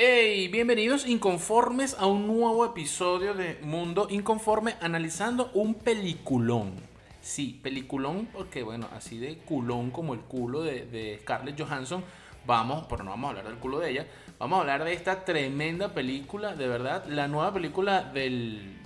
Hey, 0.00 0.46
bienvenidos 0.46 1.08
inconformes 1.08 1.96
a 1.98 2.06
un 2.06 2.28
nuevo 2.28 2.64
episodio 2.64 3.34
de 3.34 3.58
Mundo 3.62 4.06
Inconforme 4.08 4.76
analizando 4.80 5.50
un 5.54 5.74
peliculón. 5.74 6.74
Sí, 7.20 7.58
peliculón 7.64 8.26
porque 8.26 8.62
bueno, 8.62 8.88
así 8.94 9.18
de 9.18 9.38
culón 9.38 9.90
como 9.90 10.14
el 10.14 10.20
culo 10.20 10.62
de, 10.62 11.18
Scarlett 11.22 11.60
Johansson, 11.60 12.04
vamos, 12.46 12.86
pero 12.88 13.02
no 13.02 13.10
vamos 13.10 13.26
a 13.26 13.28
hablar 13.30 13.48
del 13.48 13.58
culo 13.58 13.80
de 13.80 13.90
ella, 13.90 14.06
vamos 14.38 14.58
a 14.58 14.60
hablar 14.60 14.84
de 14.84 14.92
esta 14.92 15.24
tremenda 15.24 15.92
película, 15.92 16.54
de 16.54 16.68
verdad, 16.68 17.04
la 17.08 17.26
nueva 17.26 17.52
película 17.52 18.04
del, 18.04 18.76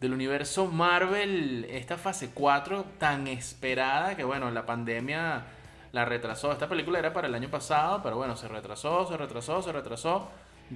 del 0.00 0.12
universo 0.12 0.66
Marvel, 0.66 1.68
esta 1.70 1.98
fase 1.98 2.30
4 2.34 2.84
tan 2.98 3.28
esperada 3.28 4.16
que 4.16 4.24
bueno, 4.24 4.50
la 4.50 4.66
pandemia 4.66 5.46
la 5.96 6.04
retrasó. 6.04 6.52
Esta 6.52 6.68
película 6.68 6.98
era 6.98 7.12
para 7.14 7.26
el 7.26 7.34
año 7.34 7.48
pasado, 7.48 8.02
pero 8.02 8.16
bueno, 8.18 8.36
se 8.36 8.46
retrasó, 8.48 9.08
se 9.08 9.16
retrasó, 9.16 9.62
se 9.62 9.72
retrasó. 9.72 10.28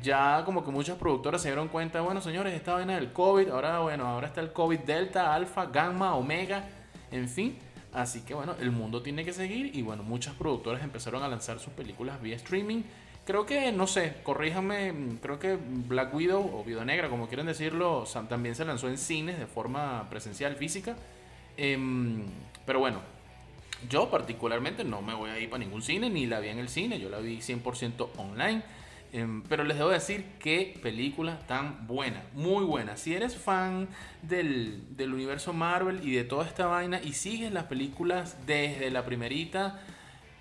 Ya 0.03 0.43
como 0.47 0.65
que 0.65 0.71
muchas 0.71 0.97
productoras 0.97 1.43
se 1.43 1.49
dieron 1.49 1.69
cuenta, 1.69 2.01
bueno 2.01 2.21
señores, 2.21 2.55
esta 2.55 2.75
vaina 2.75 2.95
del 2.95 3.13
COVID, 3.13 3.51
ahora 3.51 3.81
bueno, 3.81 4.07
ahora 4.07 4.29
está 4.29 4.41
el 4.41 4.53
COVID 4.53 4.79
Delta, 4.81 5.35
Alfa, 5.35 5.67
Gamma, 5.67 6.15
Omega, 6.15 6.65
en 7.13 7.29
fin. 7.29 7.59
Así 7.93 8.23
que 8.23 8.35
bueno, 8.35 8.55
el 8.61 8.71
mundo 8.71 9.03
tiene 9.03 9.25
que 9.25 9.33
seguir 9.33 9.77
y 9.77 9.83
bueno, 9.83 10.03
muchas 10.03 10.35
productoras 10.35 10.83
empezaron 10.83 11.23
a 11.23 11.29
lanzar 11.29 11.59
sus 11.59 11.73
películas 11.75 12.23
vía 12.23 12.37
streaming. 12.37 12.83
Creo 13.27 13.45
que, 13.45 13.73
no 13.73 13.87
sé, 13.87 14.15
corríjame, 14.23 15.19
creo 15.21 15.39
que 15.39 15.59
Black 15.61 16.15
Widow 16.15 16.59
o 16.59 16.65
Viuda 16.65 16.85
Negra, 16.87 17.11
como 17.11 17.29
quieran 17.29 17.47
decirlo, 17.47 18.05
también 18.29 18.55
se 18.55 18.65
lanzó 18.65 18.89
en 18.89 18.97
cines 18.97 19.39
de 19.39 19.47
forma 19.47 20.09
presencial, 20.09 20.57
física. 20.57 20.97
Em, 21.59 22.25
pero 22.65 22.79
bueno, 22.79 23.01
yo 23.89 24.11
particularmente 24.11 24.85
no 24.85 25.03
me 25.03 25.15
voy 25.15 25.31
a 25.31 25.39
ir 25.39 25.49
para 25.49 25.63
ningún 25.65 25.83
cine, 25.83 26.11
ni 26.11 26.27
la 26.27 26.41
vi 26.41 26.49
en 26.49 26.59
el 26.59 26.69
cine, 26.69 27.01
yo 27.01 27.09
la 27.09 27.19
vi 27.19 27.39
100% 27.39 28.11
online. 28.17 28.63
Em, 29.13 29.43
pero 29.43 29.65
les 29.65 29.77
debo 29.77 29.91
decir 29.91 30.25
qué 30.39 30.79
película 30.83 31.41
tan 31.49 31.87
buena, 31.89 32.23
muy 32.35 32.65
buena. 32.65 32.97
Si 32.97 33.15
eres 33.15 33.37
fan 33.37 33.89
del, 34.23 34.85
universo 34.99 35.53
Marvel 35.53 36.07
y 36.07 36.15
de 36.15 36.23
toda 36.23 36.47
esta 36.47 36.67
vaina 36.67 37.01
y 37.03 37.15
sigues 37.15 37.53
las 37.53 37.65
películas 37.65 38.37
desde 38.47 38.91
la 38.91 39.05
primerita, 39.05 39.81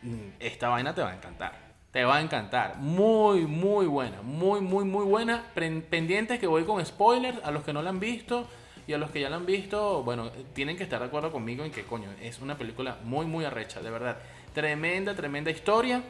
mm, 0.03 0.35
esta 0.39 0.69
vaina 0.69 0.93
te 0.93 1.01
va 1.01 1.11
a 1.11 1.15
encantar. 1.15 1.69
Te 1.91 2.03
va 2.03 2.17
a 2.17 2.21
encantar. 2.21 2.77
Muy, 2.77 3.47
muy 3.47 3.87
buena. 3.87 4.21
Muy, 4.21 4.61
muy, 4.61 4.85
muy 4.85 5.05
buena. 5.05 5.45
Pendientes 5.55 6.39
que 6.39 6.45
voy 6.45 6.63
con 6.63 6.85
spoilers 6.85 7.43
a 7.43 7.49
los 7.49 7.63
que 7.63 7.73
no 7.73 7.81
la 7.81 7.89
han 7.89 7.99
visto. 7.99 8.47
Y 8.89 8.93
a 8.93 8.97
los 8.97 9.11
que 9.11 9.19
ya 9.21 9.29
la 9.29 9.35
han 9.35 9.45
visto, 9.45 10.01
bueno, 10.01 10.31
tienen 10.55 10.75
que 10.75 10.81
estar 10.81 10.99
de 10.99 11.05
acuerdo 11.05 11.31
conmigo 11.31 11.63
en 11.63 11.69
que, 11.69 11.83
coño, 11.83 12.09
es 12.23 12.39
una 12.39 12.57
película 12.57 12.97
muy, 13.03 13.27
muy 13.27 13.45
arrecha, 13.45 13.81
de 13.81 13.91
verdad. 13.91 14.17
Tremenda, 14.51 15.13
tremenda 15.13 15.51
historia. 15.51 16.01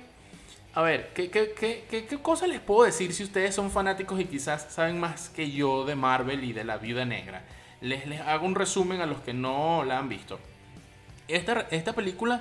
A 0.73 0.81
ver, 0.81 1.11
¿qué, 1.13 1.29
qué, 1.29 1.53
qué, 1.53 1.83
qué, 1.89 2.17
cosa 2.21 2.47
les 2.47 2.61
puedo 2.61 2.85
decir 2.85 3.11
si 3.11 3.25
ustedes 3.25 3.53
son 3.53 3.69
fanáticos 3.69 4.17
y 4.21 4.23
quizás 4.23 4.67
saben 4.69 4.97
más 4.97 5.27
que 5.27 5.51
yo 5.51 5.83
de 5.83 5.95
Marvel 5.95 6.41
y 6.45 6.53
de 6.53 6.63
la 6.63 6.77
Viuda 6.77 7.03
Negra? 7.03 7.43
Les, 7.81 8.07
les 8.07 8.21
hago 8.21 8.45
un 8.45 8.55
resumen 8.55 9.01
a 9.01 9.05
los 9.05 9.19
que 9.19 9.33
no 9.33 9.83
la 9.83 9.99
han 9.99 10.07
visto. 10.07 10.39
Esta, 11.27 11.67
esta 11.71 11.91
película, 11.91 12.39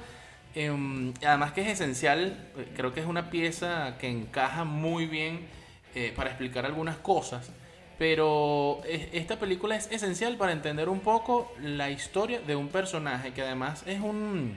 em, 0.54 1.14
además 1.26 1.50
que 1.50 1.62
es 1.62 1.66
esencial, 1.66 2.46
creo 2.76 2.94
que 2.94 3.00
es 3.00 3.06
una 3.06 3.28
pieza 3.30 3.98
que 3.98 4.08
encaja 4.08 4.62
muy 4.62 5.06
bien 5.06 5.48
eh, 5.96 6.12
para 6.14 6.30
explicar 6.30 6.64
algunas 6.64 6.96
cosas. 6.98 7.50
Pero 7.98 8.80
esta 8.84 9.40
película 9.40 9.74
es 9.74 9.90
esencial 9.90 10.36
para 10.36 10.52
entender 10.52 10.88
un 10.88 11.00
poco 11.00 11.52
la 11.60 11.90
historia 11.90 12.40
de 12.40 12.54
un 12.54 12.68
personaje 12.68 13.32
que 13.32 13.42
además 13.42 13.82
es 13.86 14.00
un, 14.00 14.56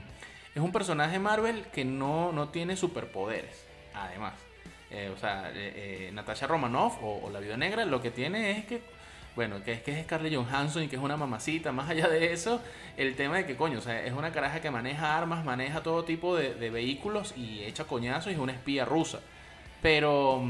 es 0.54 0.62
un 0.62 0.72
personaje 0.72 1.18
Marvel 1.18 1.66
que 1.74 1.84
no, 1.84 2.32
no 2.32 2.50
tiene 2.50 2.78
superpoderes. 2.78 3.66
Además, 3.96 4.34
eh, 4.92 5.12
o 5.14 5.18
sea, 5.18 5.50
eh, 5.56 5.74
eh, 6.08 6.12
Natasha 6.14 6.46
Romanoff 6.46 6.98
o, 7.02 7.32
la 7.32 7.40
Vida 7.40 7.58
Negra 7.58 7.84
lo 7.86 8.00
que 8.00 8.12
tiene 8.12 8.52
es 8.52 8.66
que, 8.66 8.84
bueno, 9.36 9.64
que 9.64 9.72
es 9.72 9.82
que 9.82 9.98
es 9.98 10.04
Scarlett 10.06 10.36
Johansson 10.36 10.84
y 10.84 10.88
que 10.88 10.98
es 10.98 11.02
una 11.02 11.18
mamacita. 11.18 11.72
Más 11.72 11.90
allá 11.90 12.08
de 12.10 12.34
eso, 12.34 12.62
el 12.96 13.16
tema 13.16 13.38
de 13.38 13.48
que, 13.48 13.56
coño, 13.56 13.80
o 13.80 13.82
sea, 13.82 14.06
es 14.06 14.14
una 14.14 14.32
caraja 14.32 14.62
que 14.62 14.70
maneja 14.70 15.18
armas, 15.18 15.44
maneja 15.44 15.82
todo 15.82 16.04
tipo 16.04 16.36
de, 16.36 16.54
de 16.54 16.70
vehículos 16.70 17.34
y 17.36 17.64
echa 17.64 17.86
coñazos 17.86 18.32
y 18.32 18.36
es 18.36 18.40
una 18.40 18.52
espía 18.52 18.86
rusa. 18.86 19.20
Pero 19.82 20.44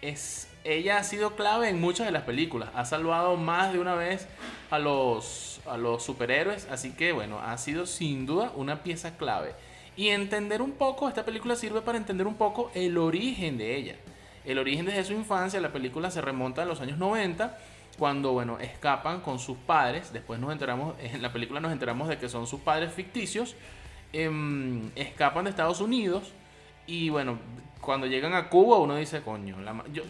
es 0.00 0.48
ella 0.64 0.98
ha 0.98 1.04
sido 1.04 1.34
clave 1.34 1.68
en 1.68 1.80
muchas 1.80 2.06
de 2.06 2.12
las 2.12 2.22
películas. 2.22 2.70
Ha 2.74 2.84
salvado 2.84 3.36
más 3.36 3.72
de 3.72 3.78
una 3.78 3.94
vez 3.94 4.28
a 4.70 4.78
los, 4.78 5.60
a 5.66 5.76
los 5.76 6.02
superhéroes. 6.02 6.68
Así 6.70 6.92
que 6.92 7.12
bueno, 7.12 7.40
ha 7.40 7.56
sido 7.58 7.86
sin 7.86 8.26
duda 8.26 8.52
una 8.54 8.82
pieza 8.82 9.16
clave. 9.16 9.54
Y 9.96 10.08
entender 10.08 10.62
un 10.62 10.72
poco, 10.72 11.08
esta 11.08 11.24
película 11.24 11.56
sirve 11.56 11.82
para 11.82 11.98
entender 11.98 12.26
un 12.26 12.36
poco 12.36 12.70
el 12.74 12.96
origen 12.96 13.58
de 13.58 13.76
ella. 13.76 13.96
El 14.44 14.58
origen 14.58 14.86
desde 14.86 15.04
su 15.04 15.12
infancia, 15.12 15.60
la 15.60 15.72
película 15.72 16.10
se 16.10 16.20
remonta 16.20 16.62
a 16.62 16.64
los 16.64 16.80
años 16.80 16.98
90, 16.98 17.58
cuando 17.98 18.32
bueno, 18.32 18.58
escapan 18.58 19.20
con 19.20 19.38
sus 19.38 19.58
padres. 19.58 20.12
Después 20.12 20.40
nos 20.40 20.52
enteramos, 20.52 20.94
en 21.00 21.20
la 21.20 21.32
película 21.32 21.60
nos 21.60 21.72
enteramos 21.72 22.08
de 22.08 22.18
que 22.18 22.28
son 22.28 22.46
sus 22.46 22.60
padres 22.60 22.92
ficticios. 22.92 23.56
Em, 24.12 24.90
escapan 24.94 25.44
de 25.44 25.50
Estados 25.50 25.80
Unidos 25.80 26.32
y 26.86 27.08
bueno, 27.08 27.38
cuando 27.82 28.06
llegan 28.06 28.32
a 28.32 28.48
Cuba, 28.48 28.78
uno 28.78 28.96
dice, 28.96 29.22
coño, 29.22 29.56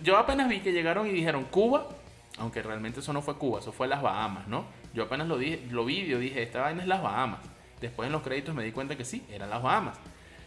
yo, 0.03 0.17
apenas 0.19 0.49
vi 0.49 0.61
que 0.61 0.73
llegaron 0.73 1.07
y 1.07 1.11
dijeron 1.11 1.45
Cuba, 1.45 1.89
aunque 2.37 2.63
realmente 2.63 3.01
eso 3.01 3.15
no 3.15 3.23
fue 3.23 3.37
Cuba, 3.37 3.61
eso 3.61 3.73
fue 3.73 3.89
las 3.89 4.03
Bahamas, 4.03 4.47
¿no? 4.47 4.67
Yo 4.93 5.05
apenas 5.05 5.27
lo, 5.27 5.39
dije, 5.39 5.67
lo 5.71 5.87
vi 5.87 6.01
y 6.01 6.07
yo 6.07 6.19
dije, 6.19 6.43
esta 6.43 6.61
vaina 6.61 6.83
es 6.83 6.89
las 6.89 7.03
Bahamas. 7.03 7.41
Después 7.81 8.07
en 8.07 8.13
los 8.13 8.23
créditos 8.23 8.55
me 8.55 8.63
di 8.63 8.73
cuenta 8.73 8.97
que 8.97 9.07
sí, 9.07 9.25
eran 9.33 9.49
las 9.49 9.63
Bahamas. 9.63 9.99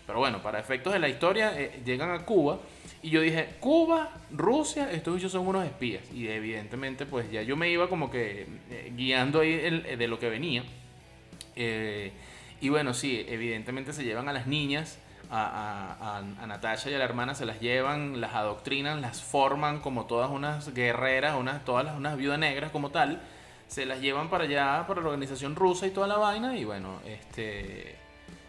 Pero 0.06 0.20
bueno, 0.20 0.44
para 0.44 0.60
efectos 0.60 0.94
de 0.94 1.00
la 1.00 1.10
historia, 1.10 1.60
eh, 1.60 1.82
llegan 1.84 2.12
a 2.12 2.26
Cuba 2.26 2.60
y 3.02 3.10
yo 3.10 3.22
dije, 3.22 3.56
Cuba, 3.60 4.12
Rusia, 4.32 4.92
estos 4.92 5.16
bichos 5.16 5.32
son 5.32 5.48
unos 5.48 5.66
espías. 5.66 6.04
Y 6.14 6.28
evidentemente, 6.28 7.08
pues 7.08 7.32
ya 7.32 7.42
yo 7.42 7.58
me 7.58 7.70
iba 7.72 7.90
como 7.90 8.12
que 8.12 8.46
eh, 8.70 8.94
guiando 8.96 9.40
ahí 9.40 9.58
de 9.98 10.08
lo 10.08 10.20
que 10.20 10.30
venía. 10.30 10.64
Eh, 11.56 12.12
y 12.62 12.70
bueno, 12.70 12.94
sí, 12.94 13.26
evidentemente 13.28 13.94
se 13.94 14.04
llevan 14.04 14.30
a 14.30 14.34
las 14.34 14.46
niñas 14.46 15.00
a, 15.32 16.22
Natasha 16.48 16.90
y 16.90 16.94
a 16.94 16.98
la 16.98 17.06
hermana 17.06 17.36
se 17.36 17.46
las 17.46 17.60
llevan, 17.60 18.22
las 18.22 18.34
adoctrinan, 18.34 19.02
las 19.02 19.22
forman 19.22 19.80
como 19.80 20.06
todas 20.06 20.30
unas 20.30 20.74
guerreras, 20.74 21.36
unas, 21.36 21.64
todas 21.66 21.86
las, 21.86 21.96
unas 21.98 22.18
viudas 22.18 22.40
negras 22.40 22.72
como 22.72 22.92
tal. 22.92 23.22
Se 23.68 23.86
las 23.86 24.00
llevan 24.00 24.30
para 24.30 24.44
allá, 24.44 24.86
para 24.88 25.02
la 25.02 25.08
organización 25.08 25.56
rusa 25.56 25.88
y 25.88 25.92
toda 25.92 26.08
la 26.08 26.18
vaina. 26.18 26.56
Y 26.58 26.66
bueno, 26.66 27.00
este. 27.06 27.96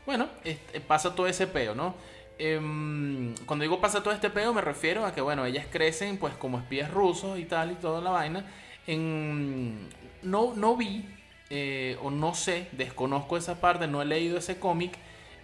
Bueno, 0.05 0.29
este, 0.45 0.81
pasa 0.81 1.15
todo 1.15 1.27
ese 1.27 1.47
peo, 1.47 1.75
¿no? 1.75 1.95
Em, 2.39 3.35
cuando 3.47 3.63
digo 3.63 3.81
pasa 3.81 4.03
todo 4.03 4.13
este 4.13 4.31
peo, 4.31 4.53
me 4.53 4.61
refiero 4.61 5.07
a 5.07 5.15
que, 5.15 5.21
bueno, 5.21 5.47
ellas 5.47 5.67
crecen 5.71 6.19
pues 6.19 6.35
como 6.35 6.59
espías 6.59 6.91
rusos 6.91 7.39
y 7.39 7.45
tal 7.45 7.73
y 7.73 7.75
toda 7.77 8.01
la 8.01 8.11
vaina. 8.11 8.45
En, 8.87 9.89
no, 10.23 10.55
no 10.55 10.77
vi, 10.77 11.05
eh, 11.51 11.99
o 12.03 12.11
no 12.11 12.35
sé, 12.35 12.69
desconozco 12.73 13.37
esa 13.37 13.61
parte, 13.61 13.87
no 13.87 14.03
he 14.03 14.05
leído 14.05 14.39
ese 14.39 14.59
cómic 14.59 14.97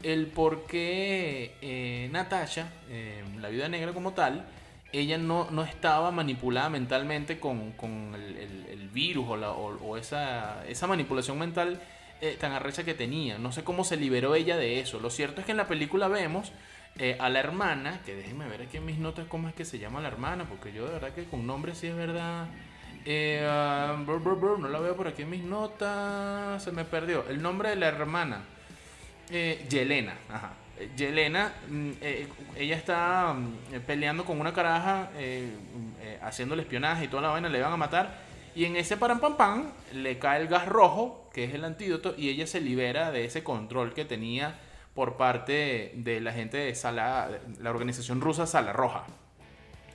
el 0.02 0.26
por 0.26 0.66
qué 0.66 1.54
eh, 1.60 2.08
Natasha, 2.12 2.70
eh, 2.88 3.22
la 3.40 3.48
vida 3.48 3.68
negra 3.68 3.92
como 3.92 4.12
tal, 4.12 4.46
ella 4.92 5.18
no, 5.18 5.50
no 5.50 5.62
estaba 5.62 6.10
manipulada 6.10 6.68
mentalmente 6.68 7.38
con, 7.40 7.72
el, 8.14 8.88
virus 8.92 9.26
o, 9.28 9.96
esa, 9.96 10.66
esa, 10.66 10.86
manipulación 10.86 11.38
mental 11.38 11.80
eh, 12.20 12.36
tan 12.38 12.52
arrecha 12.52 12.84
que 12.84 12.92
tenía. 12.92 13.38
No 13.38 13.52
sé 13.52 13.64
cómo 13.64 13.84
se 13.84 13.96
liberó 13.96 14.34
ella 14.34 14.56
de 14.58 14.80
eso. 14.80 15.00
Lo 15.00 15.08
cierto 15.08 15.40
es 15.40 15.46
que 15.46 15.52
en 15.52 15.56
la 15.56 15.66
película 15.66 16.08
vemos 16.08 16.52
a 17.18 17.30
la 17.30 17.40
hermana, 17.40 18.02
que 18.04 18.14
déjenme 18.14 18.46
ver 18.48 18.60
aquí 18.60 18.76
en 18.76 18.84
mis 18.84 18.98
notas 18.98 19.26
cómo 19.26 19.48
es 19.48 19.54
que 19.54 19.64
se 19.64 19.78
llama 19.78 20.02
la 20.02 20.08
hermana, 20.08 20.44
porque 20.46 20.74
yo 20.74 20.84
de 20.84 20.92
verdad 20.92 21.14
que 21.14 21.24
con 21.24 21.46
nombre 21.46 21.74
sí 21.74 21.86
es 21.86 21.96
verdad. 21.96 22.48
Ah, 23.48 23.96
no 24.06 24.68
la 24.68 24.78
veo 24.78 24.94
por 24.94 25.08
aquí 25.08 25.22
en 25.22 25.30
mis 25.30 25.42
notas, 25.42 26.62
se 26.62 26.70
me 26.70 26.84
perdió. 26.84 27.24
El 27.30 27.40
nombre 27.40 27.70
de 27.70 27.76
la 27.76 27.88
hermana. 27.88 28.42
Eh, 29.34 29.64
Yelena, 29.68 30.14
ajá. 30.28 30.52
Yelena, 30.94 31.52
mm, 31.68 31.90
eh, 32.02 32.28
ella 32.56 32.76
está 32.76 33.32
mm, 33.32 33.80
peleando 33.86 34.26
con 34.26 34.38
una 34.38 34.52
caraja, 34.52 35.10
eh, 35.16 35.48
haciendo 36.20 36.54
el 36.54 36.60
espionaje 36.60 37.06
y 37.06 37.08
toda 37.08 37.22
la 37.22 37.28
vaina, 37.30 37.48
le 37.48 37.62
van 37.62 37.72
a 37.72 37.76
matar. 37.78 38.18
Y 38.54 38.66
en 38.66 38.76
ese 38.76 38.98
param 38.98 39.20
pam 39.20 39.38
pam 39.38 39.72
le 39.94 40.18
cae 40.18 40.42
el 40.42 40.48
gas 40.48 40.66
rojo, 40.66 41.30
que 41.32 41.44
es 41.44 41.54
el 41.54 41.64
antídoto, 41.64 42.14
y 42.18 42.28
ella 42.28 42.46
se 42.46 42.60
libera 42.60 43.10
de 43.10 43.24
ese 43.24 43.42
control 43.42 43.94
que 43.94 44.04
tenía 44.04 44.58
por 44.94 45.16
parte 45.16 45.92
de 45.94 46.20
la 46.20 46.32
gente 46.32 46.58
de 46.58 46.74
Sala, 46.74 47.30
la 47.58 47.70
organización 47.70 48.20
rusa 48.20 48.46
Sala 48.46 48.74
Roja 48.74 49.06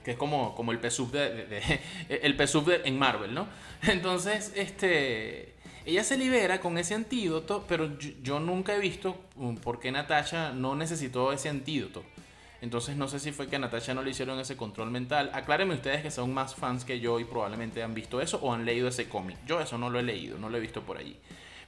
que 0.07 0.11
es 0.11 0.17
como, 0.17 0.55
como 0.55 0.71
el 0.71 0.79
PSUV 0.79 1.11
de, 1.11 1.81
el 2.09 2.37
en 2.85 2.97
Marvel, 2.97 3.33
¿no? 3.33 3.45
Entonces, 3.81 4.53
este, 4.55 5.55
ella 5.87 6.03
se 6.03 6.17
libera 6.17 6.59
con 6.59 6.77
ese 6.77 6.95
antídoto, 6.95 7.63
pero 7.65 7.97
yo, 8.21 8.41
nunca 8.41 8.75
he 8.75 8.79
visto 8.79 9.17
um, 9.37 9.55
por 9.55 9.79
qué 9.79 9.89
Natasha 9.89 10.51
no 10.51 10.75
necesitó 10.75 11.31
ese 11.31 11.47
antídoto. 11.47 12.03
Entonces 12.61 12.97
no 12.97 13.07
sé 13.07 13.19
si 13.19 13.31
fue 13.31 13.47
que 13.47 13.55
a 13.55 13.59
Natasha 13.59 13.93
no 13.93 14.01
le 14.01 14.09
hicieron 14.09 14.37
ese 14.37 14.57
control 14.57 14.91
mental. 14.91 15.31
Aclárenme 15.33 15.75
ustedes 15.75 16.01
que 16.01 16.11
son 16.11 16.33
más 16.33 16.55
fans 16.55 16.83
que 16.83 16.99
yo 16.99 17.21
y 17.21 17.23
probablemente 17.23 17.83
han 17.83 17.93
visto 17.93 18.19
eso 18.19 18.37
o 18.41 18.53
han 18.53 18.65
leído 18.65 18.89
ese 18.89 19.07
cómic. 19.07 19.37
Yo 19.45 19.61
eso 19.61 19.77
no 19.77 19.89
lo 19.89 19.97
he 19.97 20.03
leído, 20.03 20.37
no 20.37 20.49
lo 20.49 20.57
he 20.57 20.59
visto 20.59 20.81
por 20.81 20.97
allí. 20.97 21.15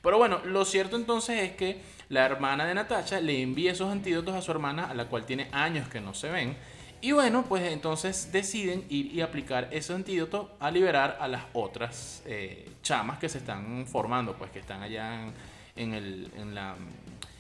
Pero 0.02 0.18
bueno, 0.18 0.42
lo 0.44 0.66
cierto 0.66 0.98
entonces 0.98 1.42
es 1.42 1.56
que 1.56 1.82
la 2.10 2.26
hermana 2.26 2.66
de 2.66 2.74
Natasha 2.74 3.22
le 3.22 3.42
envía 3.42 3.72
esos 3.72 3.90
antídotos 3.90 4.36
a 4.36 4.42
su 4.42 4.52
hermana, 4.52 4.90
a 4.90 4.96
la 4.96 5.06
cual 5.06 5.26
tiene 5.26 5.48
años 5.54 5.88
que 5.88 6.02
no 6.02 6.14
se 6.14 6.30
ven. 6.30 6.58
Y 7.02 7.14
bueno, 7.14 7.46
pues 7.48 7.64
entonces 7.72 8.32
deciden 8.32 8.84
ir 8.90 9.14
y 9.14 9.22
aplicar 9.22 9.70
ese 9.72 9.94
antídoto 9.94 10.52
a 10.60 10.70
liberar 10.70 11.18
a 11.22 11.28
las 11.28 11.44
otras 11.54 12.22
eh, 12.26 12.70
chamas 12.82 13.20
que 13.20 13.30
se 13.30 13.38
están 13.38 13.88
formando, 13.88 14.36
pues 14.36 14.52
que 14.52 14.60
están 14.60 14.82
allá 14.84 15.32
en, 15.76 15.94
el, 15.94 16.30
en, 16.36 16.54
la, 16.54 16.76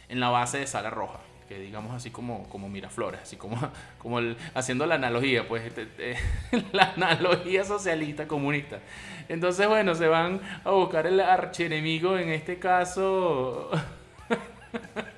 en 0.07 0.19
la 0.19 0.29
base 0.29 0.59
de 0.59 0.67
Sala 0.67 0.89
Roja 0.89 1.19
que 1.49 1.59
digamos 1.59 1.95
así 1.95 2.11
como, 2.11 2.47
como 2.47 2.69
Miraflores, 2.69 3.21
así 3.21 3.35
como, 3.35 3.57
como 3.97 4.19
el, 4.19 4.37
haciendo 4.53 4.85
la 4.85 4.95
analogía, 4.95 5.47
pues 5.47 5.65
este, 5.65 5.87
eh, 5.97 6.15
la 6.71 6.93
analogía 6.95 7.65
socialista 7.65 8.27
comunista. 8.27 8.79
Entonces, 9.27 9.67
bueno, 9.67 9.95
se 9.95 10.07
van 10.07 10.41
a 10.63 10.69
buscar 10.69 11.07
el 11.07 11.19
archienemigo, 11.19 12.19
en 12.19 12.29
este 12.29 12.59
caso 12.59 13.71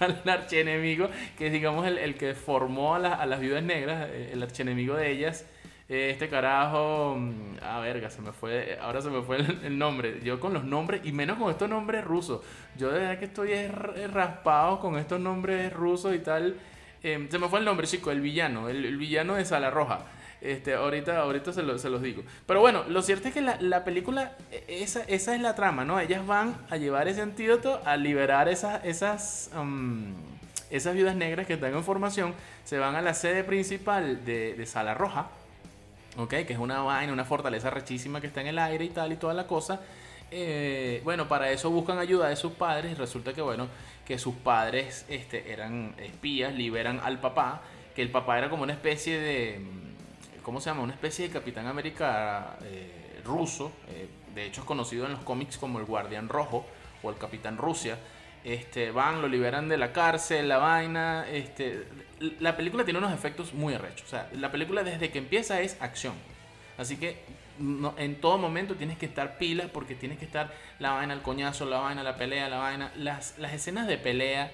al 0.00 0.22
archienemigo, 0.26 1.08
que 1.36 1.46
es 1.46 1.52
digamos 1.52 1.86
el, 1.86 1.98
el 1.98 2.14
que 2.16 2.34
formó 2.34 2.94
a, 2.94 3.14
a, 3.14 3.26
las 3.26 3.40
viudas 3.40 3.62
negras, 3.62 4.08
eh, 4.10 4.30
el 4.32 4.42
archienemigo 4.42 4.94
de 4.94 5.10
ellas. 5.10 5.44
Eh, 5.88 6.10
este 6.10 6.28
carajo, 6.28 7.16
mm, 7.18 7.56
ah, 7.62 7.80
verga, 7.80 8.10
se 8.10 8.20
me 8.20 8.32
fue, 8.32 8.78
ahora 8.80 9.00
se 9.00 9.08
me 9.08 9.22
fue 9.22 9.38
el, 9.38 9.78
nombre. 9.78 10.20
Yo 10.22 10.38
con 10.38 10.52
los 10.52 10.64
nombres, 10.64 11.00
y 11.04 11.12
menos 11.12 11.38
con 11.38 11.50
estos 11.50 11.68
nombres 11.68 12.04
rusos. 12.04 12.42
Yo 12.76 12.90
de 12.90 13.00
verdad 13.00 13.18
que 13.18 13.24
estoy 13.24 13.50
raspado 14.12 14.80
con 14.80 14.98
estos 14.98 15.18
nombres 15.18 15.72
rusos 15.72 16.14
y 16.14 16.18
tal. 16.18 16.56
Em, 17.02 17.28
se 17.30 17.38
me 17.38 17.48
fue 17.48 17.60
el 17.60 17.64
nombre, 17.64 17.86
chico, 17.86 18.10
el 18.10 18.20
villano, 18.20 18.68
el, 18.68 18.84
el 18.84 18.98
villano 18.98 19.36
de 19.36 19.44
Sala 19.44 19.70
Roja. 19.70 20.00
Este, 20.40 20.74
ahorita, 20.74 21.18
ahorita 21.18 21.52
se, 21.52 21.62
los 21.62 22.02
digo. 22.02 22.22
Pero 22.46 22.60
bueno, 22.60 22.84
lo 22.88 23.02
cierto 23.02 23.28
es 23.28 23.34
que 23.34 23.40
la, 23.40 23.60
la, 23.60 23.84
película, 23.84 24.32
e, 24.52 24.82
esa, 24.82 25.02
esa 25.02 25.34
es 25.34 25.40
la 25.40 25.54
trama, 25.54 25.84
¿no? 25.84 25.98
Ellas 25.98 26.24
van 26.26 26.56
a 26.70 26.76
llevar 26.76 27.08
ese 27.08 27.22
antídoto, 27.22 27.80
a 27.84 27.96
liberar 27.96 28.48
esas, 28.48 28.84
esas, 28.84 29.50
um, 29.58 30.14
esas 30.70 30.94
viudas 30.94 31.16
negras 31.16 31.46
que 31.46 31.54
están 31.54 31.74
en 31.74 31.82
formación, 31.82 32.34
se 32.64 32.78
van 32.78 32.94
a 32.94 33.02
la 33.02 33.14
sede 33.14 33.42
principal 33.42 34.24
de, 34.24 34.54
de 34.54 34.66
Sala 34.66 34.94
Roja, 34.94 35.28
¿ok? 36.16 36.30
Que 36.30 36.52
es 36.52 36.58
una 36.58 36.82
vaina, 36.82 37.12
una 37.12 37.24
fortaleza 37.24 37.70
rechísima 37.70 38.20
que 38.20 38.28
está 38.28 38.40
en 38.40 38.48
el 38.48 38.58
aire 38.60 38.84
y 38.84 38.90
tal 38.90 39.12
y 39.12 39.16
toda 39.16 39.34
la 39.34 39.46
cosa. 39.48 39.80
Eh, 40.30 41.00
bueno, 41.04 41.26
para 41.26 41.50
eso 41.50 41.70
buscan 41.70 41.98
ayuda 41.98 42.28
de 42.28 42.36
sus 42.36 42.52
padres 42.52 42.92
y 42.92 42.94
resulta 42.94 43.32
que, 43.32 43.40
bueno, 43.40 43.66
que 44.06 44.18
sus 44.18 44.34
padres 44.36 45.04
este, 45.08 45.52
eran 45.52 45.94
espías, 45.98 46.54
liberan 46.54 47.00
al 47.02 47.18
papá, 47.18 47.62
que 47.96 48.02
el 48.02 48.10
papá 48.10 48.38
era 48.38 48.50
como 48.50 48.62
una 48.62 48.74
especie 48.74 49.18
de 49.18 49.60
¿cómo 50.48 50.62
se 50.62 50.70
llama? 50.70 50.80
Una 50.80 50.94
especie 50.94 51.28
de 51.28 51.34
Capitán 51.34 51.66
América 51.66 52.56
eh, 52.62 53.20
ruso, 53.22 53.70
eh, 53.86 54.08
de 54.34 54.46
hecho 54.46 54.62
es 54.62 54.66
conocido 54.66 55.04
en 55.04 55.12
los 55.12 55.20
cómics 55.20 55.58
como 55.58 55.78
el 55.78 55.84
Guardián 55.84 56.30
Rojo 56.30 56.64
o 57.02 57.10
el 57.10 57.18
Capitán 57.18 57.58
Rusia. 57.58 57.98
Este, 58.44 58.90
van, 58.90 59.20
lo 59.20 59.28
liberan 59.28 59.68
de 59.68 59.76
la 59.76 59.92
cárcel, 59.92 60.48
la 60.48 60.56
vaina. 60.56 61.28
Este, 61.28 61.86
la 62.40 62.56
película 62.56 62.84
tiene 62.84 62.98
unos 62.98 63.12
efectos 63.12 63.52
muy 63.52 63.74
arrechos. 63.74 64.06
O 64.06 64.08
sea, 64.08 64.30
la 64.32 64.50
película 64.50 64.82
desde 64.82 65.10
que 65.10 65.18
empieza 65.18 65.60
es 65.60 65.76
acción. 65.82 66.14
Así 66.78 66.96
que 66.96 67.22
en 67.98 68.18
todo 68.18 68.38
momento 68.38 68.74
tienes 68.74 68.96
que 68.96 69.04
estar 69.04 69.36
pilas 69.36 69.68
porque 69.70 69.96
tienes 69.96 70.18
que 70.18 70.24
estar 70.24 70.50
la 70.78 70.92
vaina, 70.92 71.12
el 71.12 71.20
coñazo, 71.20 71.66
la 71.66 71.80
vaina, 71.80 72.02
la 72.02 72.16
pelea, 72.16 72.48
la 72.48 72.56
vaina. 72.56 72.90
Las, 72.96 73.36
las 73.36 73.52
escenas 73.52 73.86
de 73.86 73.98
pelea 73.98 74.50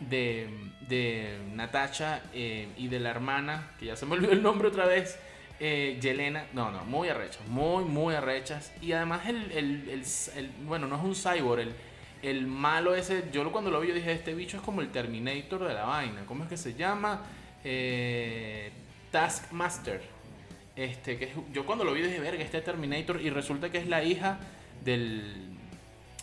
de, 0.00 0.48
de 0.88 1.38
Natasha 1.54 2.22
eh, 2.32 2.68
y 2.76 2.88
de 2.88 3.00
la 3.00 3.10
hermana, 3.10 3.70
que 3.78 3.86
ya 3.86 3.96
se 3.96 4.06
me 4.06 4.12
olvidó 4.16 4.32
el 4.32 4.42
nombre 4.42 4.68
otra 4.68 4.86
vez, 4.86 5.18
eh, 5.60 5.98
Yelena, 6.00 6.46
no, 6.52 6.70
no, 6.70 6.84
muy 6.84 7.08
arrechas, 7.08 7.46
muy, 7.46 7.84
muy 7.84 8.14
arrechas. 8.14 8.72
Y 8.82 8.92
además 8.92 9.28
el, 9.28 9.52
el, 9.52 10.02
el, 10.36 10.50
bueno, 10.64 10.86
no 10.86 10.96
es 10.96 11.02
un 11.02 11.14
cyborg, 11.14 11.60
el, 11.60 11.74
el 12.22 12.46
malo 12.46 12.94
ese, 12.94 13.24
yo 13.32 13.50
cuando 13.52 13.70
lo 13.70 13.80
vi 13.80 13.88
yo 13.88 13.94
dije, 13.94 14.12
este 14.12 14.34
bicho 14.34 14.56
es 14.56 14.62
como 14.62 14.80
el 14.80 14.90
Terminator 14.90 15.66
de 15.66 15.74
la 15.74 15.84
vaina, 15.84 16.24
¿cómo 16.26 16.44
es 16.44 16.48
que 16.48 16.56
se 16.56 16.74
llama? 16.74 17.22
Eh, 17.62 18.72
Taskmaster. 19.10 20.02
Este, 20.76 21.16
que 21.18 21.32
yo 21.52 21.64
cuando 21.64 21.84
lo 21.84 21.92
vi 21.92 22.02
dije, 22.02 22.18
verga, 22.18 22.42
este 22.42 22.60
Terminator, 22.60 23.20
y 23.20 23.30
resulta 23.30 23.70
que 23.70 23.78
es 23.78 23.86
la 23.86 24.02
hija 24.02 24.38
del, 24.84 25.54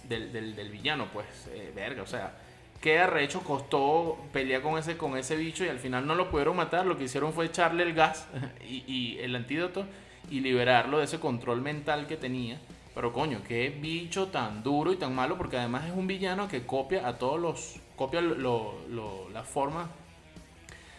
del, 0.10 0.56
del, 0.56 0.70
villano, 0.70 1.08
pues, 1.14 1.28
eh, 1.54 1.72
verga, 1.74 2.04
o 2.04 2.08
sea, 2.08 2.34
qué 2.82 2.98
arrecho 3.00 3.42
costó 3.42 4.18
pelear 4.34 4.64
con 4.64 4.78
ese, 4.78 4.98
con 4.98 5.16
ese 5.16 5.36
bicho 5.36 5.64
y 5.64 5.70
al 5.70 5.80
final 5.80 6.08
no 6.08 6.16
lo 6.16 6.30
pudieron 6.30 6.58
matar. 6.58 6.86
Lo 6.86 6.98
que 6.98 7.06
hicieron 7.06 7.32
fue 7.32 7.46
echarle 7.46 7.84
el 7.84 7.94
gas 7.94 8.28
y, 8.68 9.18
el 9.20 9.36
antídoto 9.36 9.86
y 10.30 10.42
liberarlo 10.42 10.98
de 10.98 11.06
ese 11.06 11.20
control 11.20 11.62
mental 11.62 12.08
que 12.08 12.18
tenía. 12.18 12.60
Pero 12.94 13.14
coño, 13.14 13.40
qué 13.48 13.70
bicho 13.70 14.28
tan 14.28 14.64
duro 14.64 14.92
y 14.92 14.98
tan 14.98 15.16
malo, 15.16 15.38
porque 15.38 15.58
además 15.58 15.86
es 15.86 15.94
un 15.94 16.08
villano 16.08 16.50
que 16.50 16.66
copia 16.66 17.08
a 17.08 17.18
todos 17.18 17.40
los. 17.40 17.80
copia 17.96 18.20
lo, 18.20 18.76
la 19.32 19.44
forma 19.44 19.90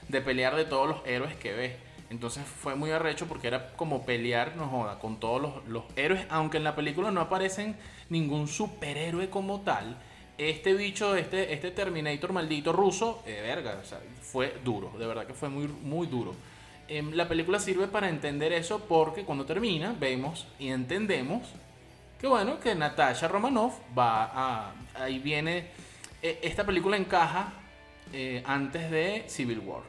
de 0.09 0.21
pelear 0.23 0.57
de 0.57 0.65
todos 0.65 0.89
los 0.89 1.07
héroes 1.07 1.35
que 1.37 1.53
ve. 1.53 1.77
Entonces 2.09 2.45
fue 2.45 2.75
muy 2.77 2.91
arrecho 2.91 3.27
porque 3.27 3.49
era 3.49 3.73
como 3.73 4.05
pelear, 4.05 4.57
no 4.57 4.69
joda, 4.69 4.99
con 4.99 5.19
todos 5.19 5.63
los 5.67 5.85
héroes, 5.97 6.27
aunque 6.29 6.59
en 6.59 6.65
la 6.65 6.77
película 6.77 7.11
no 7.11 7.23
aparecen 7.23 7.77
ningún 8.11 8.49
superhéroe 8.49 9.31
como 9.31 9.63
tal 9.63 9.97
este 10.39 10.75
bicho, 10.75 11.15
este, 11.15 11.53
este 11.53 11.71
Terminator 11.71 12.33
maldito 12.33 12.73
ruso, 12.73 13.23
eh, 13.27 13.41
verga, 13.43 13.83
fue 14.21 14.57
duro, 14.65 14.93
de 14.99 15.07
verdad 15.07 15.27
que 15.27 15.35
fue 15.35 15.49
muy, 15.49 15.69
muy 15.69 16.07
duro. 16.07 16.35
Em, 16.89 17.13
la 17.13 17.29
película 17.29 17.59
sirve 17.59 17.87
para 17.87 18.09
entender 18.09 18.53
eso 18.53 18.81
porque 18.81 19.25
cuando 19.25 19.45
termina 19.45 19.95
vemos 19.99 20.47
y 20.59 20.69
entendemos 20.69 21.49
que 22.21 22.27
bueno, 22.27 22.61
que 22.61 22.75
Natasha 22.75 23.29
Romanoff 23.29 23.75
va 23.97 24.31
a... 24.33 24.75
Ahí 24.95 25.19
viene... 25.19 25.67
E, 26.23 26.39
esta 26.43 26.65
película 26.65 26.97
encaja 26.97 27.53
eh, 28.13 28.43
antes 28.47 28.91
de 28.91 29.25
Civil 29.27 29.59
War. 29.61 29.83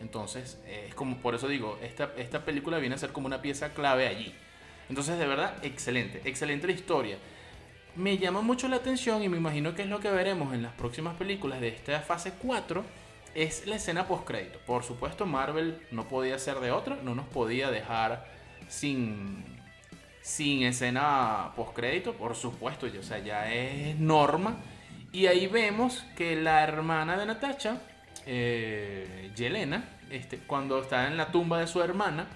Entonces, 0.00 0.58
es 0.66 0.94
como 0.94 1.16
por 1.18 1.34
eso 1.34 1.48
digo, 1.48 1.78
esta, 1.82 2.12
esta 2.16 2.44
película 2.44 2.78
viene 2.78 2.94
a 2.94 2.98
ser 2.98 3.10
como 3.10 3.26
una 3.26 3.42
pieza 3.42 3.74
clave 3.74 4.06
allí. 4.06 4.32
Entonces, 4.88 5.18
de 5.18 5.26
verdad, 5.26 5.54
excelente, 5.62 6.20
excelente 6.24 6.66
la 6.66 6.72
historia 6.72 7.18
me 8.00 8.18
llama 8.18 8.40
mucho 8.40 8.66
la 8.68 8.76
atención 8.76 9.22
y 9.22 9.28
me 9.28 9.36
imagino 9.36 9.74
que 9.74 9.82
es 9.82 9.88
lo 9.88 10.00
que 10.00 10.10
veremos 10.10 10.54
en 10.54 10.62
las 10.62 10.72
próximas 10.72 11.16
películas 11.16 11.60
de 11.60 11.68
esta 11.68 12.00
fase 12.00 12.32
4 12.40 12.82
es 13.34 13.66
la 13.66 13.76
escena 13.76 14.08
post 14.08 14.26
crédito. 14.26 14.58
Por 14.66 14.82
supuesto, 14.82 15.26
Marvel 15.26 15.80
no 15.90 16.08
podía 16.08 16.38
ser 16.38 16.60
de 16.60 16.70
otra, 16.70 16.96
no 17.02 17.14
nos 17.14 17.26
podía 17.26 17.70
dejar 17.70 18.26
sin 18.68 19.60
sin 20.22 20.62
escena 20.62 21.52
post 21.56 21.74
crédito, 21.74 22.14
por 22.14 22.34
supuesto, 22.34 22.86
o 22.86 23.02
sea, 23.02 23.18
ya 23.18 23.52
es 23.52 23.98
norma. 23.98 24.58
Y 25.12 25.26
ahí 25.26 25.46
vemos 25.46 26.04
que 26.16 26.36
la 26.36 26.62
hermana 26.62 27.16
de 27.16 27.26
Natasha, 27.26 27.80
eh, 28.26 29.30
Yelena, 29.34 29.98
este, 30.10 30.38
cuando 30.38 30.80
está 30.80 31.08
en 31.08 31.16
la 31.16 31.32
tumba 31.32 31.58
de 31.58 31.66
su 31.66 31.82
hermana, 31.82 32.28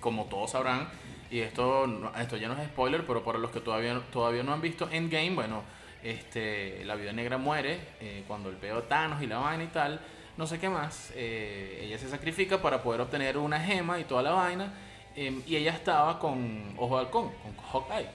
como 0.00 0.24
todos 0.24 0.52
sabrán, 0.52 0.88
y 1.30 1.40
esto, 1.40 2.12
esto 2.18 2.36
ya 2.36 2.48
no 2.48 2.54
es 2.54 2.68
spoiler, 2.68 3.04
pero 3.06 3.24
para 3.24 3.38
los 3.38 3.50
que 3.50 3.60
todavía, 3.60 4.00
todavía 4.12 4.42
no 4.42 4.52
han 4.52 4.60
visto 4.60 4.88
Endgame, 4.90 5.34
bueno, 5.34 5.62
este, 6.02 6.84
la 6.84 6.94
vida 6.94 7.12
negra 7.12 7.36
muere 7.38 7.80
eh, 8.00 8.24
cuando 8.28 8.48
el 8.48 8.56
peo 8.56 8.82
Thanos 8.84 9.22
y 9.22 9.26
la 9.26 9.38
vaina 9.38 9.64
y 9.64 9.68
tal, 9.68 10.00
no 10.36 10.46
sé 10.46 10.58
qué 10.58 10.68
más. 10.68 11.12
Eh, 11.16 11.80
ella 11.82 11.98
se 11.98 12.08
sacrifica 12.08 12.62
para 12.62 12.82
poder 12.82 13.00
obtener 13.00 13.36
una 13.38 13.60
gema 13.60 13.98
y 13.98 14.04
toda 14.04 14.22
la 14.22 14.30
vaina. 14.30 14.72
Em, 15.16 15.42
y 15.46 15.56
ella 15.56 15.72
estaba 15.72 16.18
con 16.18 16.74
Ojo 16.76 16.96
de 16.96 17.04
Halcón, 17.06 17.32
con 17.42 17.56
Hawkeye. 17.56 18.08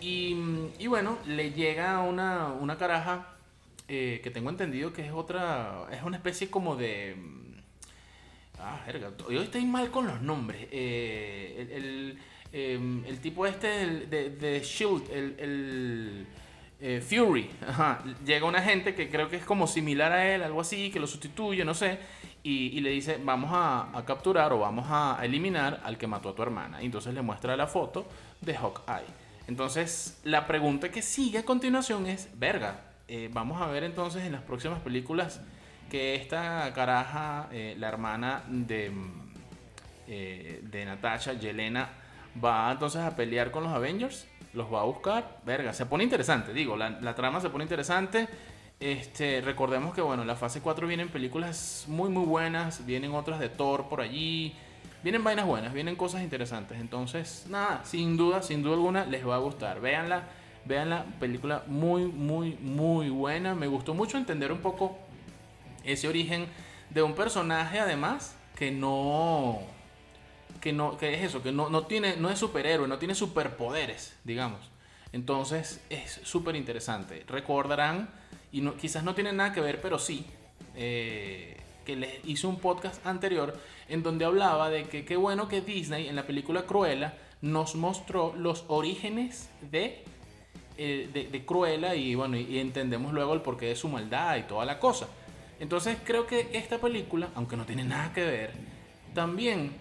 Y, 0.00 0.36
y 0.78 0.86
bueno, 0.86 1.18
le 1.26 1.52
llega 1.52 2.00
una, 2.00 2.48
una 2.48 2.76
caraja 2.76 3.34
eh, 3.88 4.20
que 4.22 4.30
tengo 4.30 4.50
entendido 4.50 4.92
que 4.92 5.06
es 5.06 5.12
otra, 5.12 5.86
es 5.90 6.02
una 6.02 6.16
especie 6.16 6.50
como 6.50 6.76
de... 6.76 7.16
Ah, 8.60 8.80
verga, 8.86 9.10
yo 9.28 9.42
estoy 9.42 9.64
mal 9.64 9.90
con 9.90 10.06
los 10.06 10.20
nombres. 10.20 10.68
el 10.70 12.18
Em, 12.52 13.02
el 13.06 13.18
tipo 13.20 13.46
este 13.46 13.86
de, 14.06 14.30
de 14.30 14.60
Shield, 14.60 15.10
el, 15.10 16.26
eh, 16.80 17.00
Fury. 17.00 17.48
Llega 18.26 18.44
una 18.44 18.60
gente 18.60 18.94
que 18.94 19.08
creo 19.08 19.28
que 19.28 19.36
es 19.36 19.44
como 19.44 19.66
similar 19.66 20.12
a 20.12 20.34
él, 20.34 20.42
algo 20.42 20.60
así, 20.60 20.90
que 20.90 21.00
lo 21.00 21.06
sustituye, 21.06 21.64
no 21.64 21.72
sé. 21.74 21.98
Y, 22.44 22.80
le 22.80 22.90
dice, 22.90 23.20
vamos 23.22 23.50
a, 23.54 24.02
capturar 24.04 24.52
o 24.52 24.58
vamos 24.58 24.86
a 24.90 25.16
eliminar 25.22 25.80
al 25.84 25.96
que 25.96 26.08
mató 26.08 26.30
a 26.30 26.34
tu 26.34 26.42
hermana. 26.42 26.82
Y 26.82 26.86
entonces 26.86 27.14
le 27.14 27.22
muestra 27.22 27.56
la 27.56 27.68
foto 27.68 28.06
de 28.40 28.54
Hawkeye. 28.54 29.06
Entonces, 29.46 30.20
la 30.24 30.46
pregunta 30.46 30.90
que 30.90 31.02
sigue 31.02 31.38
a 31.38 31.44
continuación 31.44 32.06
es, 32.06 32.28
verga, 32.34 32.80
eh, 33.06 33.30
vamos 33.32 33.62
a 33.62 33.68
ver 33.68 33.84
entonces 33.84 34.24
en 34.24 34.32
las 34.32 34.42
próximas 34.42 34.80
películas 34.80 35.40
que 35.88 36.16
esta 36.16 36.72
caraja, 36.74 37.48
eh, 37.52 37.76
la 37.78 37.88
hermana 37.88 38.42
de, 38.48 38.90
de 40.08 40.84
Natasha, 40.84 41.34
Yelena, 41.34 42.01
va 42.42 42.72
entonces 42.72 43.02
a 43.02 43.16
pelear 43.16 43.50
con 43.50 43.64
los 43.64 43.72
Avengers 43.72 44.26
los 44.52 44.72
va 44.72 44.80
a 44.80 44.84
buscar. 44.84 45.38
Verga, 45.44 45.72
se 45.72 45.86
pone 45.86 46.04
interesante, 46.04 46.52
digo, 46.52 46.76
la, 46.76 47.14
trama 47.14 47.40
se 47.40 47.50
pone 47.50 47.64
interesante. 47.64 48.28
Este, 48.80 49.40
recordemos 49.40 49.94
que 49.94 50.00
bueno, 50.00 50.24
la 50.24 50.34
fase 50.34 50.60
4 50.60 50.86
vienen 50.86 51.08
películas 51.08 51.84
muy 51.86 52.10
muy 52.10 52.24
buenas, 52.24 52.84
vienen 52.84 53.14
otras 53.14 53.38
de 53.38 53.48
Thor 53.48 53.88
por 53.88 54.00
allí, 54.00 54.54
vienen 55.04 55.22
vainas 55.22 55.46
buenas, 55.46 55.72
vienen 55.72 55.96
cosas 55.96 56.22
interesantes. 56.22 56.80
Entonces, 56.80 57.46
nada, 57.48 57.84
sin 57.84 58.16
duda, 58.16 58.42
sin 58.42 58.62
duda 58.62 58.74
alguna 58.74 59.04
les 59.06 59.26
va 59.26 59.36
a 59.36 59.38
gustar. 59.38 59.80
Véanla, 59.80 60.24
la 60.66 61.04
película 61.20 61.62
muy 61.66 62.06
muy 62.06 62.56
muy 62.60 63.08
buena. 63.08 63.54
Me 63.54 63.68
gustó 63.68 63.94
mucho 63.94 64.18
entender 64.18 64.52
un 64.52 64.58
poco 64.58 64.98
ese 65.84 66.08
origen 66.08 66.46
de 66.90 67.02
un 67.02 67.14
personaje 67.14 67.80
además 67.80 68.36
que 68.56 68.70
no 68.70 69.60
que 70.62 70.72
no 70.72 70.96
que 70.96 71.12
es 71.12 71.24
eso, 71.24 71.42
que 71.42 71.50
no, 71.50 71.68
no 71.68 71.86
tiene 71.86 72.16
no 72.16 72.30
es 72.30 72.38
superhéroe, 72.38 72.86
no 72.86 72.98
tiene 72.98 73.16
superpoderes, 73.16 74.16
digamos. 74.22 74.60
Entonces 75.12 75.84
es 75.90 76.20
súper 76.22 76.54
interesante. 76.54 77.24
Recordarán, 77.26 78.08
y 78.52 78.60
no, 78.60 78.76
quizás 78.76 79.02
no 79.02 79.14
tiene 79.14 79.32
nada 79.32 79.52
que 79.52 79.60
ver, 79.60 79.80
pero 79.82 79.98
sí, 79.98 80.24
eh, 80.76 81.56
que 81.84 81.96
les 81.96 82.24
hice 82.24 82.46
un 82.46 82.60
podcast 82.60 83.04
anterior 83.04 83.58
en 83.88 84.04
donde 84.04 84.24
hablaba 84.24 84.70
de 84.70 84.84
que 84.84 85.04
qué 85.04 85.16
bueno 85.16 85.48
que 85.48 85.60
Disney 85.60 86.08
en 86.08 86.14
la 86.14 86.26
película 86.28 86.62
Cruella 86.62 87.18
nos 87.40 87.74
mostró 87.74 88.32
los 88.36 88.64
orígenes 88.68 89.50
de, 89.68 90.04
eh, 90.78 91.28
de, 91.30 91.44
Cruella 91.44 91.96
y 91.96 92.14
bueno, 92.14 92.36
y 92.36 92.60
entendemos 92.60 93.12
luego 93.12 93.34
el 93.34 93.42
porqué 93.42 93.66
de 93.66 93.76
su 93.76 93.88
maldad 93.88 94.36
y 94.36 94.44
toda 94.44 94.64
la 94.64 94.78
cosa. 94.78 95.08
Entonces 95.58 95.98
creo 96.04 96.24
que 96.28 96.50
esta 96.52 96.78
película, 96.78 97.30
aunque 97.34 97.56
no 97.56 97.66
tiene 97.66 97.82
nada 97.82 98.12
que 98.12 98.24
ver, 98.24 98.52
también 99.12 99.72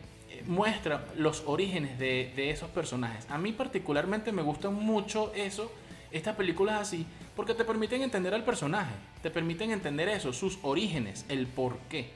muestra 0.47 1.05
los 1.15 1.43
orígenes 1.45 1.97
de, 1.99 2.49
esos 2.49 2.69
personajes. 2.69 3.25
A 3.29 3.37
mí 3.37 3.51
particularmente 3.51 4.31
me 4.31 4.41
gusta 4.41 4.69
mucho 4.69 5.31
eso, 5.35 5.71
estas 6.11 6.35
películas 6.35 6.81
así, 6.81 7.05
porque 7.35 7.53
te 7.53 7.63
permiten 7.63 8.01
entender 8.01 8.33
al 8.33 8.43
personaje, 8.43 8.93
te 9.21 9.31
permiten 9.31 9.71
entender 9.71 10.09
eso, 10.09 10.33
sus 10.33 10.59
orígenes, 10.61 11.25
el 11.29 11.47
por 11.47 11.77
qué. 11.89 12.09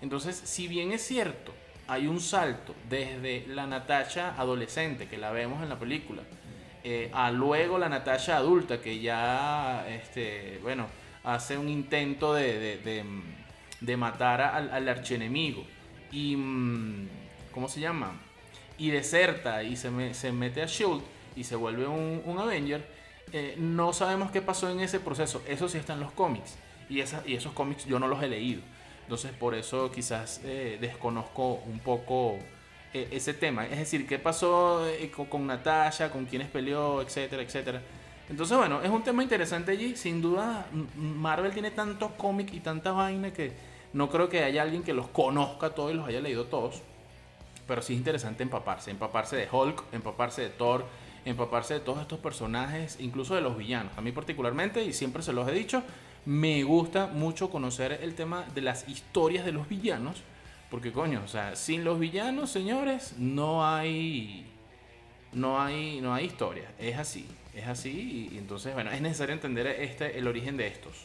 Entonces, 0.00 0.36
si 0.36 0.68
bien 0.68 0.92
es 0.92 1.02
cierto, 1.02 1.52
hay 1.86 2.06
un 2.06 2.20
salto 2.20 2.74
desde 2.88 3.46
la 3.48 3.66
Natasha 3.66 4.34
adolescente, 4.38 5.08
que 5.08 5.16
la 5.16 5.30
vemos 5.30 5.62
en 5.62 5.68
la 5.68 5.78
película, 5.78 6.22
eh, 6.84 7.10
a 7.12 7.30
luego 7.30 7.78
la 7.78 7.88
Natasha 7.88 8.36
adulta, 8.36 8.80
que 8.80 9.00
ya, 9.00 9.86
este, 9.88 10.60
bueno, 10.62 10.86
hace 11.24 11.58
un 11.58 11.68
intento 11.68 12.34
de, 12.34 13.04
de, 13.80 13.96
matar 13.96 14.40
al, 14.40 14.70
al 14.70 14.88
archienemigo. 14.88 15.64
Y 16.12 16.36
mm, 16.36 17.08
¿cómo 17.58 17.68
se 17.68 17.80
llama? 17.80 18.12
Y 18.78 18.90
deserta 18.90 19.64
y 19.64 19.74
se, 19.74 20.14
se 20.14 20.30
mete 20.30 20.62
a 20.62 20.66
Shield 20.66 21.02
y 21.34 21.42
se 21.42 21.56
vuelve 21.56 21.88
un, 21.88 22.38
Avenger, 22.38 22.86
eh, 23.32 23.56
no 23.58 23.92
sabemos 23.92 24.30
qué 24.30 24.40
pasó 24.40 24.70
en 24.70 24.78
ese 24.78 25.00
proceso. 25.00 25.42
Eso 25.44 25.68
sí 25.68 25.76
está 25.76 25.94
en 25.94 25.98
los 25.98 26.12
cómics. 26.12 26.56
Y, 26.88 27.00
esos 27.00 27.52
cómics 27.54 27.84
yo 27.84 27.98
no 27.98 28.06
los 28.06 28.22
he 28.22 28.28
leído. 28.28 28.62
Entonces 29.02 29.32
por 29.32 29.56
eso 29.56 29.90
quizás 29.90 30.40
eh, 30.44 30.78
desconozco 30.80 31.54
un 31.66 31.80
poco 31.80 32.38
eh, 32.94 33.08
ese 33.10 33.34
tema. 33.34 33.66
Es 33.66 33.78
decir, 33.80 34.06
qué 34.06 34.20
pasó 34.20 34.86
con, 35.16 35.26
con, 35.26 35.44
Natasha, 35.48 36.12
con 36.12 36.26
quienes 36.26 36.46
peleó, 36.46 37.02
etcétera, 37.02 37.42
etcétera. 37.42 37.82
Entonces 38.30 38.56
bueno, 38.56 38.82
es 38.82 38.90
un 38.90 39.02
tema 39.02 39.24
interesante 39.24 39.72
allí. 39.72 39.96
Sin 39.96 40.22
duda, 40.22 40.68
Marvel 40.94 41.52
tiene 41.52 41.72
tantos 41.72 42.12
cómics 42.12 42.52
y 42.52 42.60
tanta 42.60 42.92
vaina 42.92 43.32
que 43.32 43.50
no 43.94 44.08
creo 44.08 44.28
que 44.28 44.44
haya 44.44 44.62
alguien 44.62 44.84
que 44.84 44.92
los 44.92 45.08
conozca 45.08 45.70
todos 45.70 45.90
y 45.90 45.94
los 45.94 46.06
haya 46.06 46.20
leído 46.20 46.44
todos 46.44 46.82
pero 47.68 47.82
sí 47.82 47.92
es 47.92 47.98
interesante 47.98 48.42
empaparse, 48.42 48.90
empaparse 48.90 49.36
de 49.36 49.46
Hulk, 49.52 49.84
empaparse 49.92 50.42
de 50.42 50.48
Thor, 50.48 50.86
empaparse 51.26 51.74
de 51.74 51.80
todos 51.80 52.00
estos 52.00 52.18
personajes, 52.18 52.96
incluso 52.98 53.34
de 53.34 53.42
los 53.42 53.56
villanos. 53.56 53.92
A 53.96 54.00
mí 54.00 54.10
particularmente, 54.10 54.82
y 54.82 54.94
siempre 54.94 55.22
se 55.22 55.34
los 55.34 55.46
he 55.46 55.52
dicho, 55.52 55.82
me 56.24 56.62
gusta 56.64 57.06
mucho 57.06 57.50
conocer 57.50 58.00
el 58.02 58.14
tema 58.14 58.46
de 58.54 58.62
las 58.62 58.88
historias 58.88 59.44
de 59.44 59.52
los 59.52 59.68
villanos, 59.68 60.22
porque 60.70 60.92
coño, 60.92 61.22
o 61.24 61.28
sea, 61.28 61.56
sin 61.56 61.84
los 61.84 61.98
villanos, 61.98 62.50
señores, 62.50 63.14
no 63.18 63.66
hay 63.66 64.46
no 65.32 65.60
hay 65.60 66.00
no 66.00 66.14
hay 66.14 66.24
historia, 66.24 66.72
es 66.78 66.96
así, 66.96 67.26
es 67.54 67.66
así 67.66 68.30
y, 68.32 68.38
entonces, 68.38 68.72
bueno, 68.72 68.90
es 68.90 69.00
necesario 69.02 69.34
entender 69.34 69.66
este 69.66 70.18
el 70.18 70.26
origen 70.26 70.56
de 70.56 70.68
estos. 70.68 71.04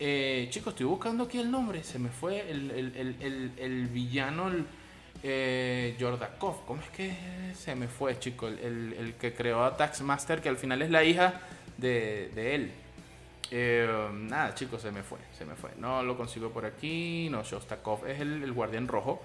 Eh, 0.00 0.46
chicos, 0.50 0.72
estoy 0.72 0.86
buscando 0.86 1.24
aquí 1.24 1.38
el 1.38 1.50
nombre, 1.50 1.82
se 1.84 1.98
me 1.98 2.08
fue 2.08 2.50
el, 2.50 2.70
el, 2.70 3.52
el 3.58 3.86
villano, 3.88 4.50
eh, 5.22 5.96
Jordakov, 5.98 6.64
¿cómo 6.64 6.80
es 6.80 6.88
que 6.90 7.12
se 7.54 7.74
me 7.74 7.88
fue, 7.88 8.18
chico? 8.18 8.46
El, 8.46 9.14
que 9.20 9.34
creó 9.34 9.64
a 9.64 9.76
Taxmaster, 9.76 10.40
que 10.40 10.48
al 10.48 10.56
final 10.56 10.82
es 10.82 10.90
la 10.90 11.02
hija 11.02 11.40
de, 11.76 12.54
él. 12.54 12.70
Eh, 13.50 14.08
nada, 14.12 14.54
chicos, 14.54 14.82
se 14.82 14.92
me 14.92 15.02
fue, 15.02 15.18
se 15.36 15.44
me 15.44 15.54
fue. 15.56 15.70
No 15.78 16.02
lo 16.02 16.16
consigo 16.16 16.50
por 16.50 16.64
aquí. 16.64 17.28
No, 17.30 17.42
Shostakov 17.42 18.06
es 18.06 18.20
el, 18.20 18.52
guardián 18.52 18.86
rojo. 18.86 19.20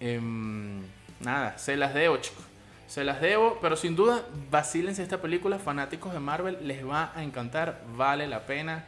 Em, 0.00 0.82
nada, 1.20 1.56
se 1.58 1.76
las 1.76 1.94
debo, 1.94 2.16
chicos. 2.16 2.44
Se 2.88 3.04
las 3.04 3.20
debo, 3.20 3.58
pero 3.60 3.76
sin 3.76 3.96
duda, 3.96 4.24
vacílense 4.50 5.02
esta 5.02 5.20
película. 5.20 5.58
Fanáticos 5.58 6.12
de 6.12 6.20
Marvel, 6.20 6.58
les 6.66 6.86
va 6.86 7.12
a 7.14 7.22
encantar, 7.22 7.82
vale 7.96 8.26
la 8.26 8.46
pena. 8.46 8.84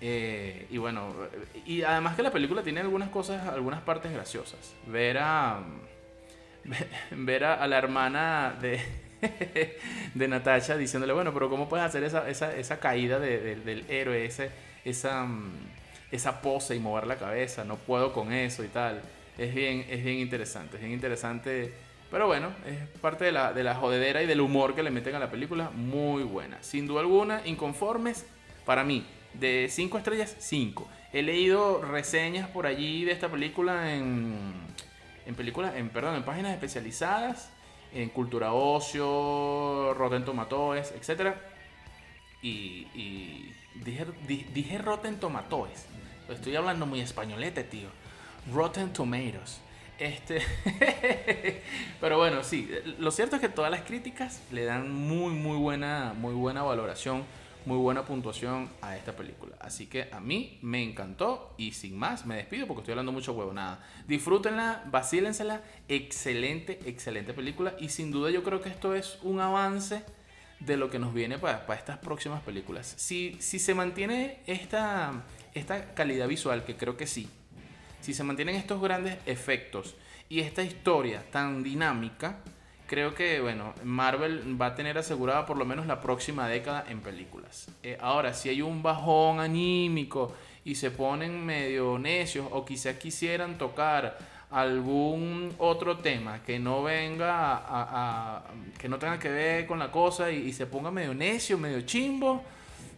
Eh, 0.00 0.66
y 0.70 0.78
bueno, 0.78 1.14
y 1.64 1.82
además 1.82 2.16
que 2.16 2.24
la 2.24 2.32
película 2.32 2.62
tiene 2.64 2.80
algunas 2.80 3.08
cosas, 3.08 3.46
algunas 3.46 3.82
partes 3.82 4.12
graciosas. 4.12 4.74
Ver 4.86 5.18
a 5.18 5.60
ver 7.10 7.44
a, 7.44 7.66
la 7.66 7.78
hermana 7.78 8.56
de, 8.60 8.80
de 10.14 10.28
Natasha 10.28 10.76
diciéndole, 10.76 11.12
bueno, 11.12 11.32
pero 11.32 11.48
¿cómo 11.48 11.68
puedes 11.68 11.86
hacer 11.86 12.04
esa, 12.04 12.28
esa, 12.28 12.54
esa 12.54 12.80
caída 12.80 13.18
del 13.18 13.84
héroe, 13.88 14.24
ese, 14.24 14.50
esa, 14.84 15.24
mm, 15.24 15.52
esa 16.10 16.40
pose 16.40 16.76
y 16.76 16.80
mover 16.80 17.06
la 17.06 17.16
cabeza? 17.16 17.64
No 17.64 17.76
puedo 17.76 18.12
con 18.12 18.32
eso 18.32 18.64
y 18.64 18.68
tal. 18.68 19.02
Es 19.38 19.54
bien, 19.54 19.86
es 19.88 20.04
bien 20.04 20.18
interesante, 20.18 20.76
es 20.76 20.82
bien 20.82 20.92
interesante. 20.92 21.72
Pero 22.10 22.26
bueno, 22.26 22.50
es 22.66 22.98
parte 23.00 23.24
de 23.24 23.32
la, 23.32 23.52
de 23.54 23.64
la 23.64 23.74
jodedera 23.74 24.22
y 24.22 24.26
del 24.26 24.42
humor 24.42 24.74
que 24.74 24.82
le 24.82 24.90
meten 24.90 25.14
a 25.14 25.18
la 25.18 25.30
película. 25.30 25.70
Muy 25.70 26.24
buena. 26.24 26.62
Sin 26.62 26.86
duda 26.86 27.00
alguna, 27.00 27.40
inconformes, 27.46 28.26
para 28.66 28.84
mí, 28.84 29.06
de 29.32 29.68
5 29.70 29.96
estrellas, 29.96 30.36
5. 30.38 30.88
He 31.14 31.22
leído 31.22 31.82
reseñas 31.82 32.48
por 32.48 32.66
allí 32.66 33.04
de 33.04 33.12
esta 33.12 33.28
película 33.30 33.94
en 33.94 34.52
en 35.26 35.34
películas, 35.34 35.74
en, 35.76 35.88
perdón, 35.90 36.16
en 36.16 36.24
páginas 36.24 36.52
especializadas, 36.52 37.50
en 37.92 38.08
Cultura 38.08 38.52
Ocio, 38.52 39.94
Rotten 39.94 40.24
Tomatoes, 40.24 40.92
etc. 40.92 41.34
Y, 42.42 42.86
y 42.94 43.52
dije, 43.84 44.06
dije 44.26 44.78
Rotten 44.78 45.20
Tomatoes. 45.20 45.86
Estoy 46.28 46.56
hablando 46.56 46.86
muy 46.86 47.00
españolete, 47.00 47.64
tío. 47.64 47.88
Rotten 48.52 48.92
Tomatoes. 48.92 49.60
Este, 49.98 50.42
pero 52.00 52.18
bueno, 52.18 52.42
sí, 52.42 52.68
lo 52.98 53.10
cierto 53.10 53.36
es 53.36 53.42
que 53.42 53.48
todas 53.48 53.70
las 53.70 53.82
críticas 53.82 54.42
le 54.50 54.64
dan 54.64 54.90
muy, 54.90 55.32
muy 55.32 55.56
buena, 55.56 56.12
muy 56.16 56.34
buena 56.34 56.62
valoración 56.62 57.24
muy 57.66 57.78
buena 57.78 58.04
puntuación 58.04 58.68
a 58.80 58.96
esta 58.96 59.12
película. 59.12 59.56
Así 59.60 59.86
que 59.86 60.08
a 60.12 60.20
mí 60.20 60.58
me 60.62 60.82
encantó 60.82 61.54
y 61.56 61.72
sin 61.72 61.98
más 61.98 62.26
me 62.26 62.36
despido 62.36 62.66
porque 62.66 62.80
estoy 62.80 62.92
hablando 62.92 63.12
mucho 63.12 63.32
huevo, 63.32 63.52
nada. 63.52 63.84
Disfrútenla, 64.06 64.84
vacílensela, 64.90 65.62
excelente, 65.88 66.80
excelente 66.86 67.32
película 67.32 67.74
y 67.78 67.88
sin 67.88 68.10
duda 68.10 68.30
yo 68.30 68.42
creo 68.42 68.60
que 68.60 68.68
esto 68.68 68.94
es 68.94 69.18
un 69.22 69.40
avance 69.40 70.04
de 70.60 70.76
lo 70.76 70.90
que 70.90 70.98
nos 70.98 71.12
viene 71.12 71.38
para, 71.38 71.66
para 71.66 71.78
estas 71.78 71.98
próximas 71.98 72.42
películas. 72.42 72.94
Si, 72.96 73.36
si 73.40 73.58
se 73.58 73.74
mantiene 73.74 74.40
esta, 74.46 75.24
esta 75.54 75.94
calidad 75.94 76.28
visual, 76.28 76.64
que 76.64 76.76
creo 76.76 76.96
que 76.96 77.06
sí, 77.06 77.28
si 78.00 78.14
se 78.14 78.24
mantienen 78.24 78.56
estos 78.56 78.80
grandes 78.80 79.18
efectos 79.26 79.96
y 80.28 80.40
esta 80.40 80.62
historia 80.62 81.24
tan 81.30 81.62
dinámica, 81.62 82.38
creo 82.92 83.14
que, 83.14 83.40
bueno, 83.40 83.72
Marvel 83.84 84.60
va 84.60 84.66
a 84.66 84.74
tener 84.74 84.98
asegurada 84.98 85.46
por 85.46 85.56
lo 85.56 85.64
menos 85.64 85.86
la 85.86 85.98
próxima 85.98 86.46
década 86.46 86.84
en 86.90 87.00
películas. 87.00 87.68
Eh, 87.82 87.96
ahora, 87.98 88.34
si 88.34 88.50
hay 88.50 88.60
un 88.60 88.82
bajón 88.82 89.40
anímico 89.40 90.34
y 90.62 90.74
se 90.74 90.90
ponen 90.90 91.42
medio 91.42 91.98
necios 91.98 92.46
o 92.50 92.66
quizás 92.66 92.96
quisieran 92.96 93.56
tocar 93.56 94.18
algún 94.50 95.54
otro 95.56 95.96
tema 96.00 96.42
que 96.42 96.58
no 96.58 96.82
venga 96.82 97.62
a, 97.66 98.42
que 98.78 98.90
no 98.90 98.98
tenga 98.98 99.18
que 99.18 99.30
ver 99.30 99.66
con 99.66 99.78
la 99.78 99.90
cosa 99.90 100.30
y, 100.30 100.52
se 100.52 100.66
ponga 100.66 100.90
medio 100.90 101.14
necio, 101.14 101.56
medio 101.56 101.80
chimbo, 101.80 102.44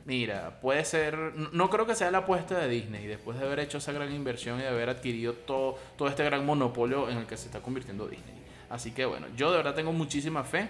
Mira, 0.06 0.58
puede 0.60 0.84
ser, 0.84 1.16
no 1.52 1.70
creo 1.70 1.86
que 1.86 1.94
sea 1.94 2.10
la 2.10 2.18
apuesta 2.18 2.58
de 2.58 2.68
Disney, 2.68 3.06
después 3.06 3.38
de 3.38 3.46
haber 3.46 3.60
hecho 3.60 3.78
esa 3.78 3.92
gran 3.92 4.12
inversión 4.12 4.58
y 4.58 4.62
de 4.62 4.68
haber 4.68 4.90
adquirido 4.90 5.34
todo, 5.34 5.78
todo 5.96 6.08
este 6.08 6.24
gran 6.24 6.44
monopolio 6.44 7.08
en 7.08 7.18
el 7.18 7.26
que 7.26 7.36
se 7.36 7.46
está 7.46 7.60
convirtiendo 7.60 8.08
Disney. 8.08 8.43
Así 8.70 8.92
que 8.92 9.04
bueno, 9.04 9.26
yo 9.36 9.50
de 9.50 9.58
verdad 9.58 9.74
tengo 9.74 9.92
muchísima 9.92 10.44
fe 10.44 10.68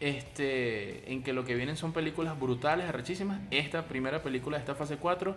este, 0.00 1.10
en 1.10 1.22
que 1.22 1.32
lo 1.32 1.44
que 1.44 1.54
vienen 1.54 1.76
son 1.76 1.92
películas 1.92 2.38
brutales, 2.38 2.88
arrechísimas. 2.88 3.40
Esta 3.50 3.82
primera 3.86 4.22
película 4.22 4.56
de 4.56 4.62
esta 4.62 4.74
fase 4.74 4.96
4 4.96 5.34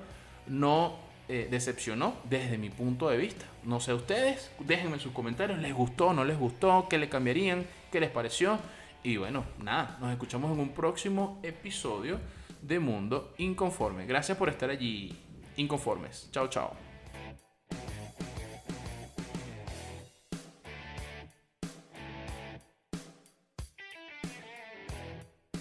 no 0.47 0.97
eh, 1.27 1.47
decepcionó 1.49 2.15
desde 2.29 2.57
mi 2.57 2.69
punto 2.69 3.09
de 3.09 3.17
vista. 3.17 3.45
No 3.63 3.79
sé 3.79 3.93
ustedes, 3.93 4.51
déjenme 4.59 4.95
en 4.95 4.99
sus 4.99 5.11
comentarios, 5.11 5.59
¿les 5.59 5.73
gustó, 5.73 6.13
no 6.13 6.25
les 6.25 6.37
gustó? 6.37 6.87
¿Qué 6.89 6.97
le 6.97 7.07
cambiarían? 7.07 7.65
¿Qué 7.91 7.99
les 7.99 8.09
pareció? 8.09 8.59
Y 9.03 9.17
bueno, 9.17 9.45
nada, 9.59 9.97
nos 10.01 10.11
escuchamos 10.11 10.51
en 10.51 10.59
un 10.59 10.69
próximo 10.69 11.39
episodio 11.43 12.19
de 12.61 12.79
Mundo 12.79 13.33
Inconforme. 13.37 14.05
Gracias 14.05 14.37
por 14.37 14.49
estar 14.49 14.69
allí, 14.69 15.15
inconformes. 15.55 16.29
Chao, 16.31 16.47
chao. 16.47 16.88